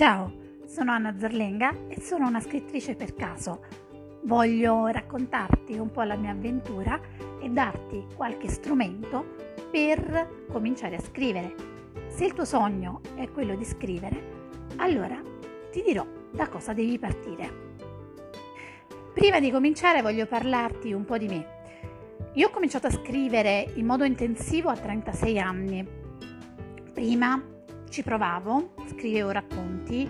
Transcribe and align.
Ciao, 0.00 0.32
sono 0.64 0.92
Anna 0.92 1.14
Zerlenga 1.18 1.74
e 1.88 2.00
sono 2.00 2.26
una 2.26 2.40
scrittrice 2.40 2.94
per 2.94 3.14
caso. 3.14 3.60
Voglio 4.22 4.86
raccontarti 4.86 5.74
un 5.74 5.90
po' 5.90 6.00
la 6.04 6.16
mia 6.16 6.30
avventura 6.30 6.98
e 7.38 7.50
darti 7.50 8.06
qualche 8.16 8.48
strumento 8.48 9.36
per 9.70 10.46
cominciare 10.50 10.96
a 10.96 11.02
scrivere. 11.02 11.54
Se 12.08 12.24
il 12.24 12.32
tuo 12.32 12.46
sogno 12.46 13.02
è 13.14 13.30
quello 13.30 13.54
di 13.56 13.64
scrivere, 13.66 14.22
allora 14.76 15.20
ti 15.70 15.82
dirò 15.82 16.06
da 16.30 16.48
cosa 16.48 16.72
devi 16.72 16.98
partire. 16.98 17.52
Prima 19.12 19.38
di 19.38 19.50
cominciare 19.50 20.00
voglio 20.00 20.24
parlarti 20.24 20.94
un 20.94 21.04
po' 21.04 21.18
di 21.18 21.26
me. 21.26 21.46
Io 22.36 22.46
ho 22.46 22.50
cominciato 22.50 22.86
a 22.86 22.90
scrivere 22.90 23.70
in 23.74 23.84
modo 23.84 24.04
intensivo 24.04 24.70
a 24.70 24.76
36 24.78 25.38
anni. 25.38 25.86
Prima 26.94 27.49
ci 27.90 28.02
provavo, 28.02 28.74
scrivevo 28.86 29.30
racconti, 29.32 30.08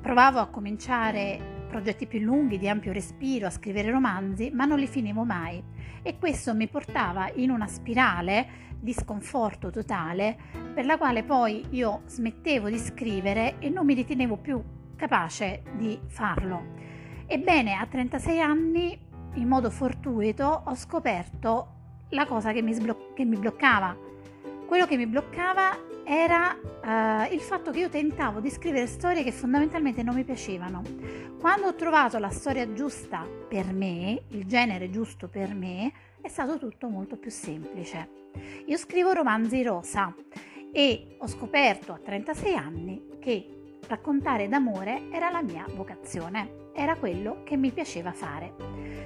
provavo 0.00 0.40
a 0.40 0.48
cominciare 0.48 1.64
progetti 1.68 2.06
più 2.06 2.18
lunghi, 2.18 2.58
di 2.58 2.68
ampio 2.68 2.92
respiro, 2.92 3.46
a 3.46 3.50
scrivere 3.50 3.90
romanzi, 3.90 4.50
ma 4.50 4.64
non 4.66 4.78
li 4.78 4.88
finivo 4.88 5.24
mai 5.24 5.62
e 6.02 6.18
questo 6.18 6.52
mi 6.52 6.66
portava 6.66 7.30
in 7.36 7.50
una 7.50 7.68
spirale 7.68 8.70
di 8.78 8.92
sconforto 8.92 9.70
totale 9.70 10.36
per 10.74 10.84
la 10.84 10.98
quale 10.98 11.22
poi 11.22 11.64
io 11.70 12.02
smettevo 12.06 12.68
di 12.68 12.78
scrivere 12.78 13.54
e 13.60 13.70
non 13.70 13.86
mi 13.86 13.94
ritenevo 13.94 14.36
più 14.36 14.60
capace 14.96 15.62
di 15.76 15.98
farlo. 16.08 16.80
Ebbene, 17.26 17.74
a 17.74 17.86
36 17.86 18.40
anni, 18.40 18.98
in 19.34 19.46
modo 19.48 19.70
fortuito, 19.70 20.62
ho 20.66 20.74
scoperto 20.74 21.68
la 22.10 22.26
cosa 22.26 22.52
che 22.52 22.60
mi, 22.60 22.72
sblo- 22.72 23.12
che 23.14 23.24
mi 23.24 23.36
bloccava. 23.36 23.96
Quello 24.66 24.86
che 24.86 24.96
mi 24.96 25.06
bloccava 25.06 25.90
era 26.04 26.56
uh, 26.60 27.32
il 27.32 27.40
fatto 27.40 27.70
che 27.70 27.80
io 27.80 27.88
tentavo 27.88 28.40
di 28.40 28.50
scrivere 28.50 28.86
storie 28.86 29.22
che 29.22 29.32
fondamentalmente 29.32 30.02
non 30.02 30.14
mi 30.14 30.24
piacevano. 30.24 30.82
Quando 31.38 31.68
ho 31.68 31.74
trovato 31.74 32.18
la 32.18 32.30
storia 32.30 32.72
giusta 32.72 33.26
per 33.48 33.72
me, 33.72 34.22
il 34.28 34.46
genere 34.46 34.90
giusto 34.90 35.28
per 35.28 35.54
me, 35.54 35.92
è 36.20 36.28
stato 36.28 36.58
tutto 36.58 36.88
molto 36.88 37.16
più 37.16 37.30
semplice. 37.30 38.08
Io 38.66 38.76
scrivo 38.76 39.12
romanzi 39.12 39.62
rosa 39.62 40.14
e 40.72 41.16
ho 41.18 41.26
scoperto 41.26 41.92
a 41.92 41.98
36 41.98 42.54
anni 42.54 43.08
che 43.20 43.78
raccontare 43.88 44.48
d'amore 44.48 45.08
era 45.10 45.30
la 45.30 45.42
mia 45.42 45.66
vocazione, 45.74 46.70
era 46.74 46.96
quello 46.96 47.42
che 47.44 47.56
mi 47.56 47.70
piaceva 47.72 48.12
fare. 48.12 48.54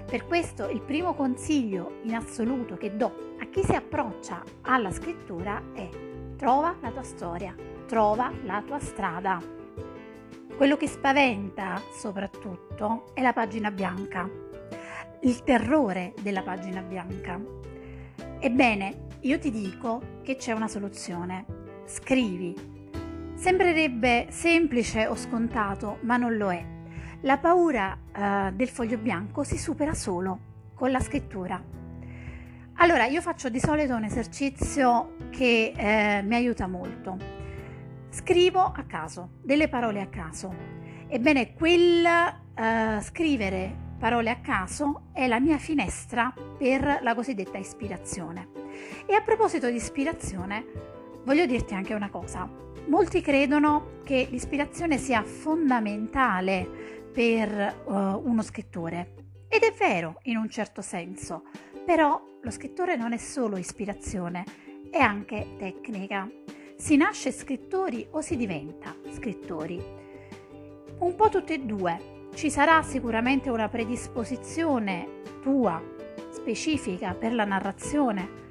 Per 0.07 0.27
questo 0.27 0.69
il 0.69 0.83
primo 0.83 1.15
consiglio 1.15 2.01
in 2.05 2.15
assoluto 2.15 2.77
che 2.77 2.97
do 2.97 3.35
a 3.41 3.47
chi 3.47 3.65
si 3.65 3.75
approccia 3.75 4.43
alla 4.63 4.93
scrittura 4.93 5.61
è 5.75 5.89
Trova 6.37 6.77
la 6.83 6.91
tua 6.91 7.03
storia, 7.03 7.55
trova 7.87 8.31
la 8.45 8.63
tua 8.65 8.79
strada. 8.79 9.41
Quello 10.55 10.77
che 10.77 10.87
spaventa 10.87 11.81
soprattutto 11.91 13.07
è 13.15 13.23
la 13.23 13.33
pagina 13.33 13.71
bianca, 13.71 14.29
il 15.23 15.43
terrore 15.45 16.13
della 16.21 16.43
pagina 16.43 16.83
bianca. 16.83 17.41
Ebbene, 18.39 19.07
io 19.21 19.39
ti 19.39 19.51
dico 19.51 20.19
che 20.23 20.37
c'è 20.37 20.53
una 20.53 20.69
soluzione. 20.69 21.47
Scrivi. 21.87 22.55
Sembrerebbe 23.35 24.27
semplice 24.29 25.07
o 25.07 25.17
scontato, 25.17 25.99
ma 26.03 26.19
non 26.19 26.37
lo 26.37 26.53
è. 26.53 26.63
La 27.23 27.39
paura 27.39 27.97
uh, 28.15 28.55
del 28.55 28.69
foglio 28.69 28.99
bianco 28.99 29.43
si 29.43 29.57
supera 29.57 29.95
solo 29.95 30.39
con 30.75 30.91
la 30.91 31.01
scrittura. 31.01 31.63
Allora, 32.79 33.07
io 33.07 33.23
faccio 33.23 33.49
di 33.49 33.59
solito 33.59 33.95
un 33.95 34.05
esercizio 34.05 35.17
che 35.31 35.73
eh, 35.75 36.23
mi 36.23 36.35
aiuta 36.35 36.67
molto. 36.67 37.17
Scrivo 38.11 38.61
a 38.61 38.85
caso, 38.87 39.31
delle 39.43 39.69
parole 39.69 40.03
a 40.03 40.09
caso. 40.09 40.55
Ebbene, 41.09 41.55
quel 41.55 42.05
eh, 42.05 43.01
scrivere 43.01 43.75
parole 43.99 44.29
a 44.29 44.41
caso 44.41 45.05
è 45.15 45.27
la 45.27 45.41
mia 45.41 45.57
finestra 45.57 46.35
per 46.59 46.99
la 47.01 47.15
cosiddetta 47.15 47.57
ispirazione. 47.57 48.49
E 49.07 49.15
a 49.15 49.23
proposito 49.23 49.71
di 49.71 49.77
ispirazione, 49.77 50.67
voglio 51.25 51.47
dirti 51.47 51.73
anche 51.73 51.95
una 51.95 52.11
cosa. 52.11 52.47
Molti 52.89 53.23
credono 53.23 54.01
che 54.05 54.29
l'ispirazione 54.31 54.99
sia 54.99 55.23
fondamentale 55.23 57.09
per 57.11 57.85
uh, 57.87 57.93
uno 58.23 58.43
scrittore. 58.43 59.15
Ed 59.49 59.63
è 59.63 59.73
vero 59.73 60.19
in 60.25 60.37
un 60.37 60.51
certo 60.51 60.83
senso, 60.83 61.45
però 61.87 62.21
lo 62.41 62.51
scrittore 62.51 62.97
non 62.97 63.13
è 63.13 63.17
solo 63.17 63.57
ispirazione, 63.57 64.45
è 64.91 64.99
anche 64.99 65.55
tecnica. 65.57 66.29
Si 66.77 66.97
nasce 66.97 67.31
scrittori 67.31 68.09
o 68.11 68.21
si 68.21 68.37
diventa 68.37 68.95
scrittori? 69.11 69.81
Un 70.99 71.15
po' 71.15 71.29
tutte 71.29 71.55
e 71.55 71.61
due. 71.61 72.29
Ci 72.35 72.51
sarà 72.51 72.83
sicuramente 72.83 73.51
una 73.51 73.69
predisposizione 73.69 75.23
tua, 75.41 75.81
specifica 76.31 77.15
per 77.15 77.33
la 77.33 77.45
narrazione, 77.45 78.45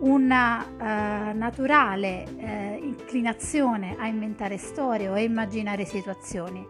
una 0.00 0.66
uh, 0.66 1.36
naturale 1.36 2.24
uh, 2.28 2.84
inclinazione 2.84 3.94
a 3.96 4.08
inventare 4.08 4.58
storie 4.58 5.08
o 5.08 5.12
a 5.12 5.20
immaginare 5.20 5.84
situazioni. 5.84 6.66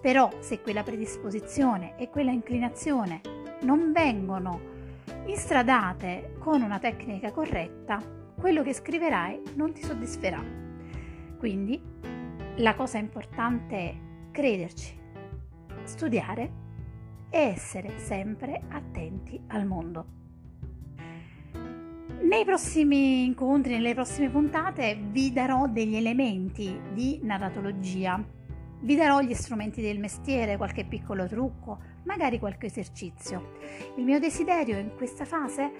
Però 0.00 0.30
se 0.38 0.60
quella 0.60 0.84
predisposizione 0.84 1.98
e 1.98 2.08
quella 2.10 2.30
inclinazione 2.30 3.20
non 3.62 3.90
vengono 3.90 4.76
Instradate 5.26 6.34
con 6.38 6.62
una 6.62 6.78
tecnica 6.78 7.32
corretta, 7.32 8.02
quello 8.38 8.62
che 8.62 8.72
scriverai 8.72 9.42
non 9.54 9.72
ti 9.72 9.82
soddisferà. 9.82 10.42
Quindi 11.38 11.80
la 12.56 12.74
cosa 12.74 12.98
importante 12.98 13.76
è 13.76 13.94
crederci, 14.30 14.98
studiare 15.84 16.52
e 17.30 17.38
essere 17.38 17.98
sempre 17.98 18.62
attenti 18.68 19.40
al 19.48 19.66
mondo. 19.66 20.06
Nei 22.20 22.44
prossimi 22.44 23.24
incontri, 23.24 23.74
nelle 23.74 23.94
prossime 23.94 24.28
puntate, 24.28 24.98
vi 25.00 25.32
darò 25.32 25.66
degli 25.66 25.94
elementi 25.94 26.78
di 26.92 27.20
narratologia 27.22 28.22
vi 28.80 28.96
darò 28.96 29.20
gli 29.20 29.34
strumenti 29.34 29.80
del 29.80 29.98
mestiere, 29.98 30.56
qualche 30.56 30.84
piccolo 30.84 31.26
trucco, 31.26 31.78
magari 32.04 32.38
qualche 32.38 32.66
esercizio. 32.66 33.52
Il 33.96 34.04
mio 34.04 34.18
desiderio 34.18 34.78
in 34.78 34.94
questa 34.96 35.24
fase, 35.24 35.72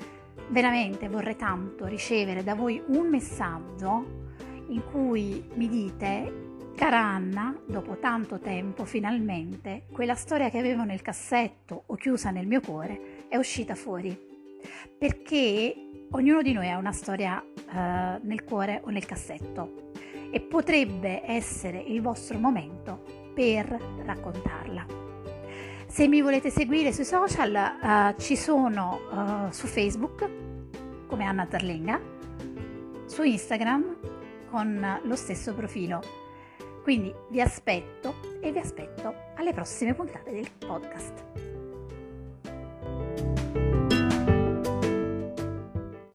veramente 0.48 1.08
vorrei 1.08 1.36
tanto 1.36 1.86
ricevere 1.86 2.42
da 2.42 2.54
voi 2.54 2.82
un 2.86 3.08
messaggio 3.08 4.26
in 4.68 4.82
cui 4.90 5.48
mi 5.54 5.68
dite 5.68 6.46
Cara 6.74 6.98
Anna, 6.98 7.60
dopo 7.66 7.98
tanto 7.98 8.38
tempo, 8.38 8.84
finalmente, 8.84 9.86
quella 9.90 10.14
storia 10.14 10.48
che 10.48 10.58
avevo 10.58 10.84
nel 10.84 11.02
cassetto 11.02 11.82
o 11.86 11.96
chiusa 11.96 12.30
nel 12.30 12.46
mio 12.46 12.60
cuore 12.60 13.26
è 13.28 13.36
uscita 13.36 13.74
fuori. 13.74 14.16
Perché 14.96 15.74
ognuno 16.12 16.40
di 16.40 16.52
noi 16.52 16.70
ha 16.70 16.78
una 16.78 16.92
storia 16.92 17.42
uh, 17.42 17.72
nel 18.24 18.44
cuore 18.44 18.80
o 18.84 18.90
nel 18.90 19.06
cassetto 19.06 19.90
e 20.30 20.40
potrebbe 20.40 21.22
essere 21.24 21.78
il 21.78 22.00
vostro 22.00 22.38
momento 22.38 23.02
per 23.34 23.68
raccontarla. 24.04 24.86
Se 25.86 26.06
mi 26.06 26.20
volete 26.20 26.50
seguire 26.50 26.92
sui 26.92 27.04
social, 27.04 27.54
uh, 27.54 28.20
ci 28.20 28.36
sono 28.36 29.00
uh, 29.10 29.50
su 29.50 29.66
Facebook 29.66 30.28
come 31.06 31.24
Anna 31.24 31.48
Zarlenga, 31.50 32.00
su 33.06 33.22
Instagram 33.22 33.96
con 34.50 35.00
lo 35.02 35.16
stesso 35.16 35.54
profilo. 35.54 36.02
Quindi 36.82 37.12
vi 37.30 37.40
aspetto 37.40 38.14
e 38.40 38.52
vi 38.52 38.58
aspetto 38.58 39.14
alle 39.36 39.52
prossime 39.52 39.94
puntate 39.94 40.30
del 40.30 40.48
podcast. 40.58 41.57